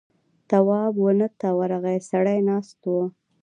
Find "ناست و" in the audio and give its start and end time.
2.49-2.95